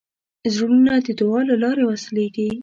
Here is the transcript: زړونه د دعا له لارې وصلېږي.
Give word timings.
زړونه 0.53 0.93
د 1.05 1.07
دعا 1.19 1.41
له 1.49 1.55
لارې 1.63 1.83
وصلېږي. 1.85 2.49